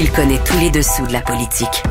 [0.00, 1.82] Il connaît tous les dessous de la politique.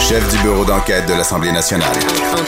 [0.00, 1.94] Chef du bureau d'enquête de l'Assemblée nationale.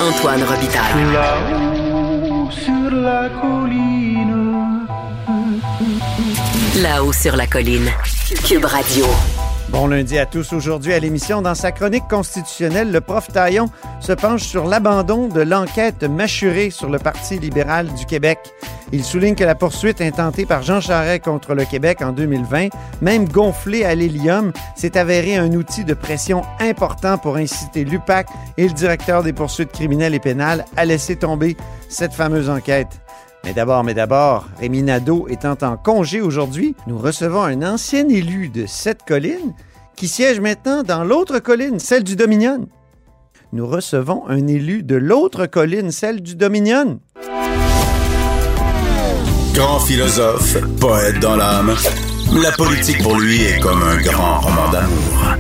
[0.01, 1.13] Antoine Robitaille.
[1.13, 4.87] Là-haut sur la colline.
[6.83, 7.89] Là-haut sur la colline.
[8.45, 9.07] Cube Radio.
[9.69, 10.53] Bon lundi à tous.
[10.53, 15.41] Aujourd'hui à l'émission, dans sa chronique constitutionnelle, le prof Taillon se penche sur l'abandon de
[15.41, 18.41] l'enquête mâchurée sur le Parti libéral du Québec.
[18.95, 22.69] Il souligne que la poursuite intentée par Jean Charest contre le Québec en 2020,
[23.01, 28.69] même gonflée à l'hélium, s'est avéré un outil de pression important pour inciter l'UPAC et
[28.69, 31.57] le directeur des poursuites criminelles et pénales à laisser tomber
[31.89, 33.01] cette fameuse enquête.
[33.45, 38.51] Mais d'abord, mais d'abord, Rémi Nadeau étant en congé aujourd'hui, nous recevons un ancien élu
[38.51, 39.55] de cette colline
[39.97, 42.69] qui siège maintenant dans l'autre colline, celle du Dominion.
[43.53, 47.01] Nous recevons un élu de l'autre colline, celle du Dominion.
[49.55, 51.75] Grand philosophe, poète dans l'âme,
[52.33, 55.37] la politique pour lui est comme un grand roman d'amour.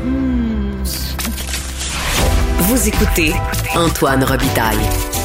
[2.58, 3.32] Vous écoutez
[3.74, 4.78] Antoine Robitaille.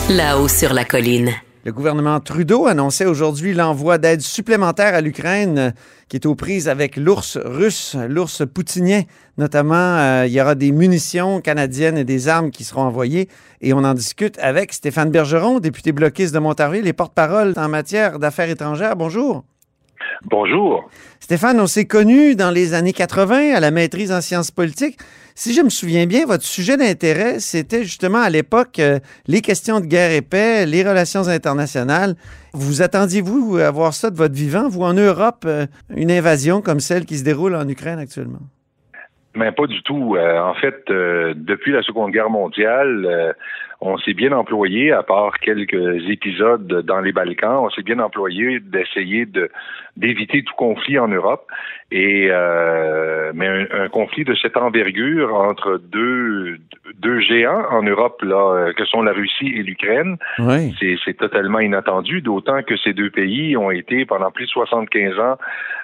[0.10, 1.34] Là-haut sur la colline.
[1.68, 5.72] Le gouvernement Trudeau annonçait aujourd'hui l'envoi d'aide supplémentaire à l'Ukraine euh,
[6.08, 9.02] qui est aux prises avec l'ours russe, l'ours poutinien.
[9.38, 13.28] Notamment, euh, il y aura des munitions canadiennes et des armes qui seront envoyées.
[13.60, 18.18] Et on en discute avec Stéphane Bergeron, député bloquiste de Montarville et porte-parole en matière
[18.18, 18.96] d'affaires étrangères.
[18.96, 19.44] Bonjour.
[20.24, 20.90] Bonjour.
[21.20, 24.98] Stéphane, on s'est connu dans les années 80 à la maîtrise en sciences politiques.
[25.40, 29.80] Si je me souviens bien, votre sujet d'intérêt, c'était justement à l'époque euh, les questions
[29.80, 32.16] de guerre et paix, les relations internationales.
[32.54, 36.80] Vous attendiez-vous à voir ça de votre vivant, vous, en Europe, euh, une invasion comme
[36.80, 38.42] celle qui se déroule en Ukraine actuellement?
[39.36, 40.16] Mais pas du tout.
[40.16, 43.36] Euh, en fait, depuis la Seconde Guerre mondiale,
[43.80, 48.60] on s'est bien employé, à part quelques épisodes dans les Balkans, on s'est bien employé
[48.60, 49.52] d'essayer de
[49.96, 51.48] d'éviter tout conflit en Europe.
[51.90, 56.58] Et euh, mais un, conflit de cette envergure entre deux
[57.00, 60.76] deux géants en Europe là, que sont la Russie et l'Ukraine, oui.
[61.06, 62.22] c'est totalement inattendu.
[62.22, 65.38] D'autant que ces deux pays ont été pendant plus de 75 ans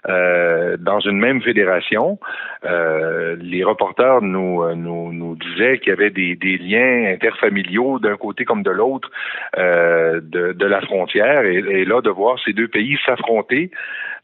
[0.09, 2.19] euh, dans une même fédération.
[2.65, 8.17] Euh, les reporters nous nous, nous disaient qu'il y avait des, des liens interfamiliaux d'un
[8.17, 9.09] côté comme de l'autre
[9.57, 11.45] euh, de, de, la frontière.
[11.45, 13.71] Et, et, là, de voir ces deux pays s'affronter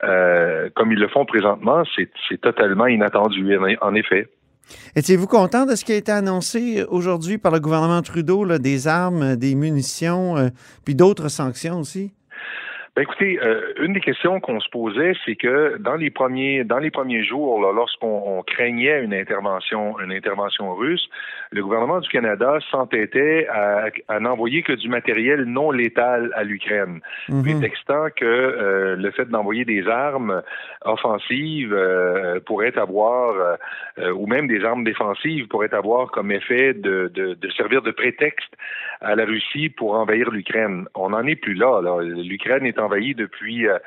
[0.04, 4.28] euh, comme ils le font présentement, c'est totalement inattendu, en effet.
[4.96, 8.88] Étiez-vous content de ce qui a été annoncé aujourd'hui par le gouvernement Trudeau, là, des
[8.88, 10.50] armes, des munitions, euh,
[10.86, 12.14] puis d'autres sanctions aussi?
[12.96, 16.80] Ben écoutez, euh, une des questions qu'on se posait, c'est que dans les premiers dans
[16.80, 21.08] les premiers jours, lorsqu'on craignait une intervention une intervention russe,
[21.52, 27.02] le gouvernement du Canada s'entêtait à, à n'envoyer que du matériel non létal à l'Ukraine,
[27.30, 27.44] Mhm.
[27.44, 30.42] prétextant que euh, le fait d'envoyer des armes
[30.86, 33.58] offensives euh, pourrait avoir
[33.98, 37.92] euh, ou même des armes défensives pourrait avoir comme effet de, de, de servir de
[37.92, 38.54] prétexte
[39.02, 40.86] à la Russie pour envahir l'Ukraine.
[40.96, 41.82] On n'en est plus là.
[41.82, 41.98] là.
[42.02, 43.78] L'Ukraine est envahie depuis euh,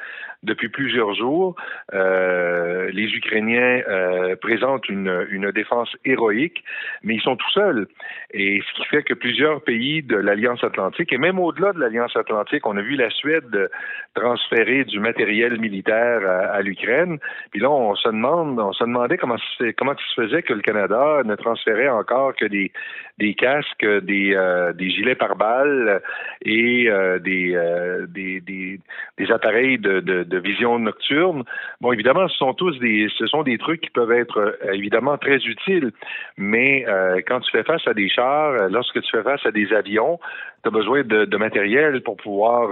[0.42, 1.54] depuis plusieurs jours.
[1.94, 6.64] Euh, les Ukrainiens euh, présentent une, une défense héroïque,
[7.02, 7.86] mais ils sont tout seuls.
[8.32, 12.16] Et ce qui fait que plusieurs pays de l'Alliance Atlantique, et même au-delà de l'Alliance
[12.16, 13.70] Atlantique, on a vu la Suède
[14.14, 17.18] transférer du matériel militaire à, l'Ukraine.
[17.50, 19.36] Puis là, on se demande, on se demandait comment
[19.76, 22.72] comment il se faisait que le Canada ne transférait encore que des
[23.18, 26.02] des casques, des euh, des gilets pare-balles
[26.44, 28.80] et euh, des, euh, des, des
[29.18, 31.44] des appareils de, de de vision nocturne.
[31.80, 35.18] Bon, évidemment, ce sont tous des, ce sont des trucs qui peuvent être euh, évidemment
[35.18, 35.92] très utiles,
[36.36, 39.50] mais euh, quand tu fais face à des chars, euh, lorsque tu fais face à
[39.50, 40.18] des avions,
[40.62, 42.70] tu as besoin de, de, matériel pour pouvoir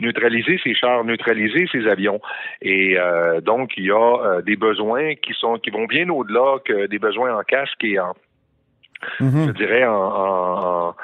[0.00, 2.20] neutraliser ces chars, neutraliser ces avions.
[2.62, 2.96] Et
[3.42, 7.32] donc, il y a des besoins qui sont qui vont bien au-delà que des besoins
[7.38, 8.12] en casque et en,
[9.20, 9.46] Mhm.
[9.46, 10.94] je dirais, en, en, en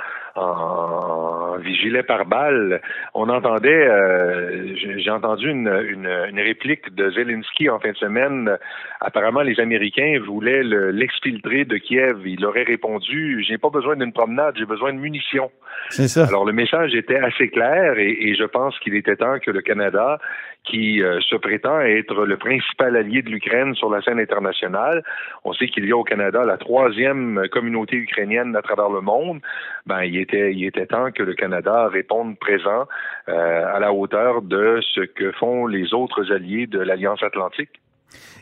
[1.62, 2.80] vigilet par balle.
[3.14, 8.58] On entendait, euh, j'ai entendu une, une, une, réplique de Zelensky en fin de semaine.
[9.00, 12.26] Apparemment, les Américains voulaient l'exfiltrer de Kiev.
[12.26, 15.50] Il aurait répondu J'ai pas besoin d'une promenade, j'ai besoin de munitions.
[15.90, 16.26] C'est ça.
[16.26, 19.60] Alors, le message était assez clair et, et je pense qu'il était temps que le
[19.60, 20.18] Canada
[20.64, 25.02] qui euh, se prétend être le principal allié de l'Ukraine sur la scène internationale.
[25.44, 29.40] On sait qu'il y a au Canada la troisième communauté ukrainienne à travers le monde.
[29.86, 32.86] Ben, il était, il était temps que le Canada réponde présent
[33.28, 37.80] euh, à la hauteur de ce que font les autres alliés de l'Alliance atlantique.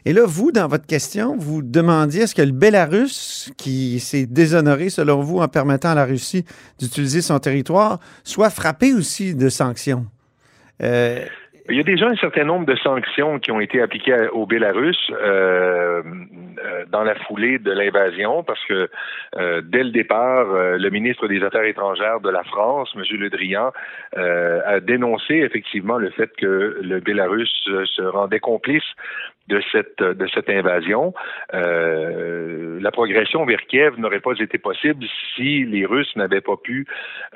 [0.04, 4.88] Et là, vous, dans votre question, vous demandiez est-ce que le Bélarus, qui s'est déshonoré,
[4.88, 6.44] selon vous, en permettant à la Russie
[6.78, 10.06] d'utiliser son territoire, soit frappé aussi de sanctions?
[10.82, 11.24] Euh,
[11.68, 14.98] il y a déjà un certain nombre de sanctions qui ont été appliquées au Bélarus
[15.10, 18.88] euh, euh, dans la foulée de l'invasion, parce que
[19.36, 23.02] euh, dès le départ, le ministre des Affaires étrangères de la France, M.
[23.18, 23.72] Le Drian,
[24.16, 28.84] a dénoncé effectivement le fait que le Bélarus se rendait complice
[29.50, 31.12] de cette de cette invasion.
[31.52, 35.04] Euh, la progression vers Kiev n'aurait pas été possible
[35.34, 36.86] si les Russes n'avaient pas pu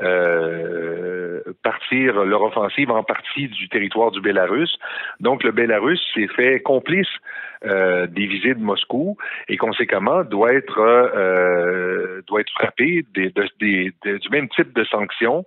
[0.03, 4.79] euh, partir leur offensive en partie du territoire du Bélarus.
[5.21, 7.09] Donc le Bélarus s'est fait complice
[7.67, 9.17] euh, des visées de Moscou
[9.49, 12.21] et conséquemment doit être euh,
[12.55, 15.45] frappé du même type de sanctions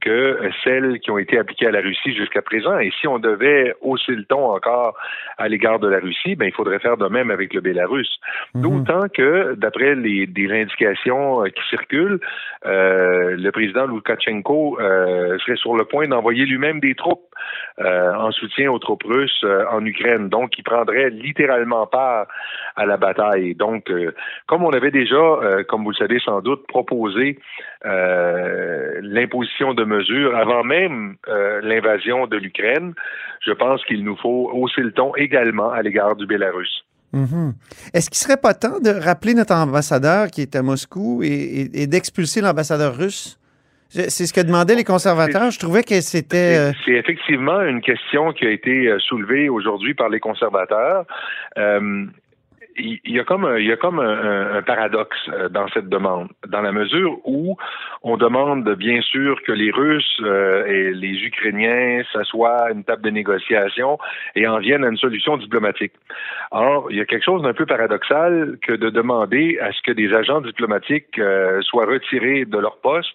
[0.00, 2.78] que celles qui ont été appliquées à la Russie jusqu'à présent.
[2.78, 4.96] Et si on devait hausser le ton encore
[5.38, 8.20] à l'égard de la Russie, ben il faudrait faire de même avec le Bélarus.
[8.54, 8.62] Mhm.
[8.62, 12.20] D'autant que, d'après les des indications qui circulent,
[12.66, 17.30] euh, le président Loukachenko euh, serait sur le point d'envoyer lui-même des troupes
[17.80, 20.28] euh, en soutien aux troupes russes euh, en Ukraine.
[20.28, 22.26] Donc, il prendrait littéralement part
[22.76, 23.54] à la bataille.
[23.54, 24.14] Donc, euh,
[24.46, 27.38] comme on avait déjà, euh, comme vous le savez sans doute, proposé
[27.84, 31.16] l'imposition de mesures avant même
[31.62, 32.94] l'invasion de l'Ukraine,
[33.46, 36.84] je pense qu'il nous faut hausser le ton également à l'égard du Bélarus.
[37.12, 37.52] Mm -hmm.
[37.94, 41.26] Est-ce qu'il serait pas temps de rappeler notre ambassadeur qui est à Moscou et,
[41.60, 43.40] et, et d'expulser l'ambassadeur russe?
[43.92, 45.50] C'est ce que demandaient les conservateurs.
[45.50, 46.54] Je trouvais que c'était.
[46.56, 51.04] euh, C'est effectivement une question qui a été euh, soulevée aujourd'hui par les conservateurs.
[51.58, 52.06] Euh,
[52.76, 57.56] il y a comme un, paradoxe euh, dans cette demande, dans la mesure où
[58.02, 63.02] on demande bien sûr que les Russes euh, et les Ukrainiens s'assoient à une table
[63.02, 63.98] de négociation
[64.34, 65.92] et en viennent à une solution diplomatique.
[66.50, 69.92] Or, il y a quelque chose d'un peu paradoxal que de demander à ce que
[69.92, 73.14] des agents diplomatiques euh, soient retirés de leur poste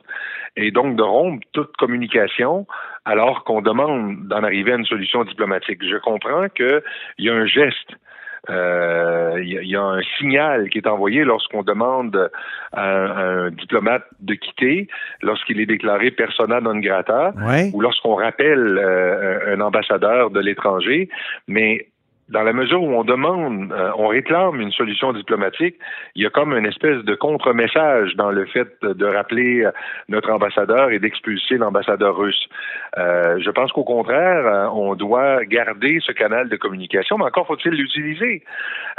[0.55, 2.65] et donc de rompre toute communication
[3.05, 5.79] alors qu'on demande d'en arriver à une solution diplomatique.
[5.83, 6.81] Je comprends qu'il
[7.19, 7.95] y a un geste
[8.47, 12.29] il euh, y, y, a un signal qui est envoyé lorsqu'on demande
[12.73, 14.87] à un, un, diplomate de quitter,
[15.21, 17.71] lorsqu'il est déclaré persona non grata, ouais.
[17.73, 21.09] ou lorsqu'on rappelle euh, un ambassadeur de l'étranger.
[21.47, 21.87] Mais
[22.29, 25.75] dans la mesure où on demande, euh, on réclame une solution diplomatique,
[26.15, 29.67] il y a comme une espèce de contre-message dans le fait de rappeler
[30.09, 32.47] notre ambassadeur et d'expulser l'ambassadeur russe.
[32.97, 37.73] Euh, je pense qu'au contraire, on doit garder ce canal de communication, mais encore faut-il
[37.73, 38.43] l'utiliser.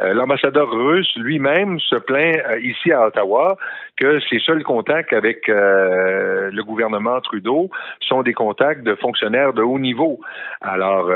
[0.01, 3.57] Euh, l'ambassadeur russe lui-même se plaint ici à Ottawa
[3.97, 9.79] que ses seuls contacts avec le gouvernement Trudeau sont des contacts de fonctionnaires de haut
[9.79, 10.21] niveau.
[10.61, 11.11] Alors,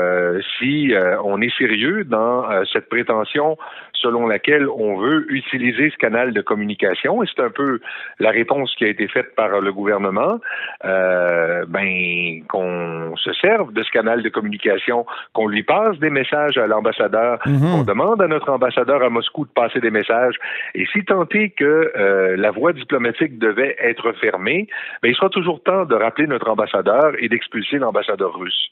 [0.57, 0.91] si
[1.23, 3.57] on est sérieux dans euh, cette prétention
[4.01, 7.79] selon laquelle on veut utiliser ce canal de communication, et c'est un peu
[8.19, 10.39] la réponse qui a été faite par le gouvernement,
[10.85, 16.57] euh, ben qu'on se serve de ce canal de communication, qu'on lui passe des messages
[16.57, 17.59] à l'ambassadeur, mmh.
[17.59, 20.35] qu'on demande à notre ambassadeur à Moscou de passer des messages,
[20.73, 24.67] et si tant est que euh, la voie diplomatique devait être fermée,
[25.03, 28.71] ben il sera toujours temps de rappeler notre ambassadeur et d'expulser l'ambassadeur russe.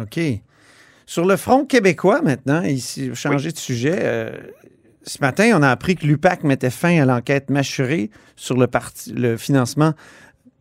[0.00, 0.18] OK.
[1.06, 3.52] Sur le front québécois, maintenant, ici, changer oui.
[3.52, 4.30] de sujet, euh,
[5.02, 9.12] ce matin, on a appris que l'UPAC mettait fin à l'enquête mâchurée sur le, parti,
[9.12, 9.92] le financement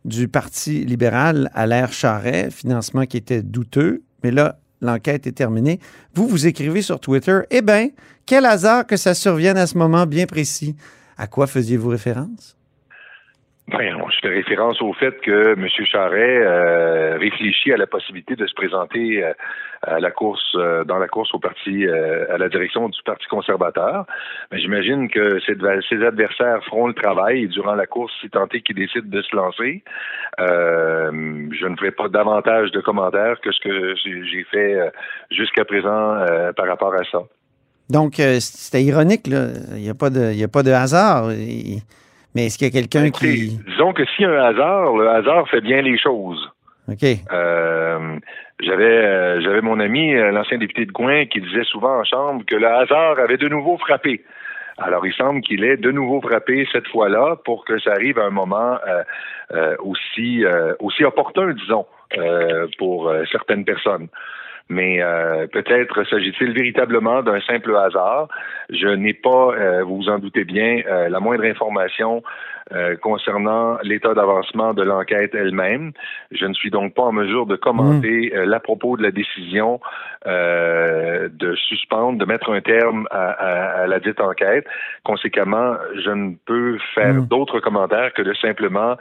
[0.05, 5.79] du Parti libéral à l'ère Charret, financement qui était douteux, mais là, l'enquête est terminée.
[6.13, 7.89] Vous, vous écrivez sur Twitter, eh bien,
[8.25, 10.75] quel hasard que ça survienne à ce moment bien précis.
[11.17, 12.57] À quoi faisiez-vous référence?
[13.69, 15.67] Ben, je fais référence au fait que M.
[15.85, 19.31] Charret euh, réfléchit à la possibilité de se présenter euh,
[19.85, 23.25] à la course, euh, dans la course au parti, euh, à la direction du Parti
[23.27, 24.05] conservateur.
[24.51, 28.75] Mais j'imagine que ses, adversaires feront le travail durant la course, si tant est qu'ils
[28.75, 29.83] décident de se lancer.
[30.39, 31.11] Euh,
[31.51, 34.91] je ne ferai pas davantage de commentaires que ce que j'ai fait
[35.31, 36.25] jusqu'à présent
[36.55, 37.19] par rapport à ça.
[37.89, 39.47] Donc, c'était ironique, là.
[39.75, 41.27] Il n'y a, pas de, il y a pas de hasard.
[42.35, 43.57] Mais est-ce qu'il y a quelqu'un qui.
[43.67, 46.49] Disons que s'il y a un hasard, le hasard fait bien les choses.
[46.87, 47.03] OK.
[47.31, 48.19] Euh,
[48.65, 52.43] j'avais euh, j'avais mon ami, euh, l'ancien député de Gouin, qui disait souvent en chambre
[52.45, 54.23] que le hasard avait de nouveau frappé.
[54.77, 58.25] Alors, il semble qu'il ait de nouveau frappé cette fois-là pour que ça arrive à
[58.25, 58.79] un moment
[59.77, 60.43] aussi
[60.79, 61.85] aussi opportun, disons,
[62.79, 64.07] pour certaines personnes
[64.73, 68.27] mais euh, peut-être s'agit-il véritablement d'un simple hasard.
[68.69, 72.23] Je n'ai pas, euh, vous vous en doutez bien, euh, la moindre information
[73.01, 75.91] concernant l'état d'avancement de l'enquête elle-même.
[76.31, 78.43] Je ne suis donc pas en mesure de commenter mm.
[78.43, 79.81] l'à propos de la décision
[80.25, 84.65] de suspendre, de mettre un terme à, la dite enquête.
[85.03, 87.27] Conséquemment, je ne peux faire mm.
[87.27, 88.95] d'autres commentaires que de simplement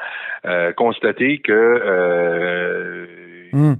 [0.76, 3.07] constater que
[3.52, 3.76] mm.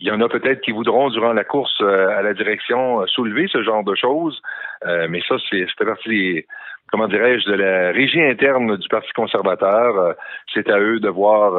[0.00, 3.06] Il y en a peut-être qui voudront, durant la course euh, à la direction, euh,
[3.06, 4.40] soulever ce genre de choses,
[4.86, 6.44] euh, mais ça, c'est partie
[6.90, 10.14] comment dirais-je, de la régie interne du Parti conservateur.
[10.54, 11.52] c'est à eux de voir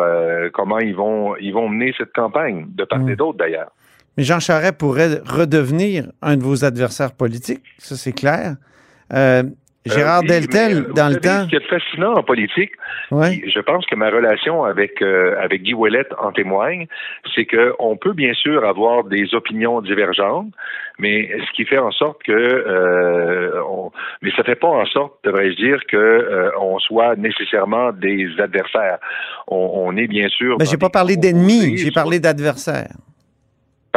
[0.53, 3.15] comment ils vont, ils vont mener cette campagne, de part et mm.
[3.15, 3.69] d'autre d'ailleurs.
[4.17, 8.55] Mais Jean Charest pourrait redevenir un de vos adversaires politiques, ça c'est clair.
[9.89, 11.43] Gérard euh, Deltel, dans le temps.
[11.43, 12.71] Ce qui est fascinant en politique,
[13.11, 16.87] je pense que ma relation avec euh, avec Guy Ouellette en témoigne,
[17.35, 20.51] c'est que on peut bien sûr avoir des opinions divergentes,
[20.97, 23.91] mais ce qui fait en sorte que, euh, on,
[24.21, 28.99] mais ça fait pas en sorte, devrais-je dire, que euh, on soit nécessairement des adversaires.
[29.47, 30.57] On, on est bien sûr.
[30.59, 32.95] Mais j'ai pas parlé d'ennemis, j'ai parlé d'adversaires.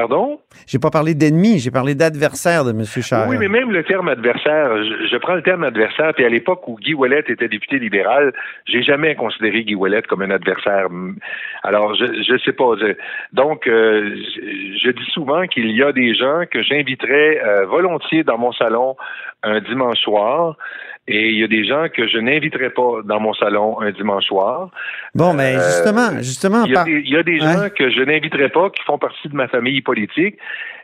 [0.02, 0.40] Pardon?
[0.66, 2.84] J'ai pas parlé d'ennemi, j'ai parlé d'adversaire de M.
[2.84, 3.30] Charest.
[3.30, 6.74] Oui, mais même le terme adversaire, je, prends le terme adversaire, puis à l'époque où
[6.74, 8.32] Guy Ouellet était député libéral,
[8.66, 10.88] j'ai jamais considéré Guy Ouellet comme un adversaire.
[11.62, 12.74] Alors, je ne sais pas.
[13.32, 14.16] donc, euh,
[14.82, 18.96] je, dis souvent qu'il y a des gens que j'inviterais euh, volontiers dans mon salon
[19.44, 20.56] un dimanche soir,
[21.08, 24.24] et il y a des gens que je n'inviterai pas dans mon salon un dimanche
[24.26, 24.70] soir.
[25.16, 26.64] Bon, mais euh, justement, justement.
[26.64, 29.80] Il y a des, gens que je n'inviterai pas qui font partie de ma famille
[29.80, 30.36] politique.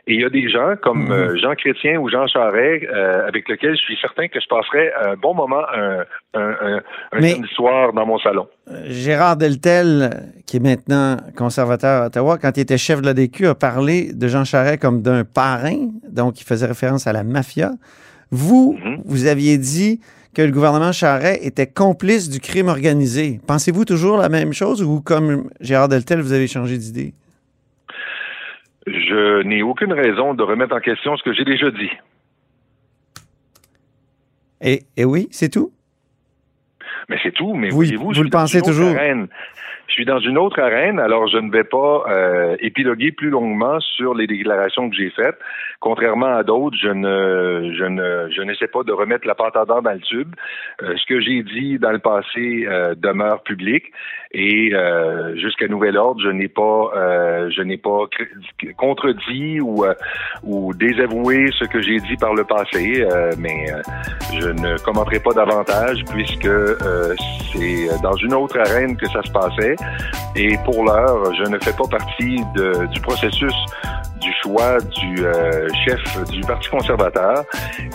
[0.07, 1.11] Et il y a des gens comme mhm.
[1.11, 4.91] euh, Jean Chrétien ou Jean Charest euh, avec lesquels je suis certain que je passerai
[5.05, 6.81] un bon moment un, un,
[7.13, 8.47] un, soir dans mon salon.
[8.87, 13.55] Gérard Deltel, qui est maintenant conservateur à Ottawa, quand il était chef de l'ADQ, a
[13.55, 17.71] parlé de Jean Charest comme d'un parrain, donc il faisait référence à la mafia.
[18.31, 19.01] Vous, mhm.
[19.05, 19.99] vous aviez dit
[20.35, 23.39] que le gouvernement Charret était complice du crime organisé.
[23.47, 27.13] Pensez-vous toujours la même chose ou comme Gérard Deltel, vous avez changé d'idée?
[28.85, 31.91] Je n'ai aucune raison de remettre en question ce que j'ai déjà dit.
[34.61, 35.71] Et, oui, c'est tout?
[37.07, 38.93] Mais c'est tout, mais vous, vous, vous le pensez toujours?
[39.89, 43.79] Je suis dans une autre arène, alors je ne vais pas euh, épiloguer plus longuement
[43.79, 45.37] sur les déclarations que j'ai faites.
[45.79, 49.81] Contrairement à d'autres, je ne, je ne, je n'essaie pas de remettre la pâte dans
[49.81, 50.35] le tube.
[50.83, 53.85] Euh, ce que j'ai dit dans le passé euh, demeure public
[54.31, 54.71] et
[55.37, 56.91] jusqu'à nouvel ordre, je n'ai pas,
[57.49, 58.01] je n'ai pas
[58.77, 59.83] contredit ou
[60.43, 63.03] ou désavoué ce que j'ai dit par le passé,
[63.39, 63.65] mais
[64.39, 66.47] je ne commenterai pas davantage puisque
[67.51, 69.75] c'est dans une autre arène que ça se passait.
[70.35, 72.41] Et pour l'heure, je ne fais pas partie
[72.91, 73.53] du processus
[74.19, 77.43] du choix du euh, chef du Parti conservateur.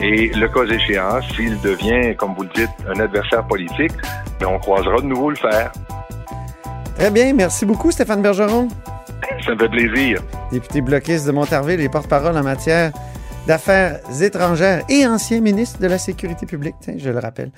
[0.00, 3.92] Et le cas échéant, s'il devient, comme vous le dites, un adversaire politique,
[4.40, 5.72] ben, on croisera de nouveau le faire.
[6.96, 7.32] Très bien.
[7.32, 8.68] Merci beaucoup, Stéphane Bergeron.
[9.44, 10.20] Ça me fait plaisir.
[10.50, 12.92] Député bloquiste de Montarville et porte-parole en matière
[13.46, 17.50] d'affaires étrangères et ancien ministre de la Sécurité publique, je le rappelle.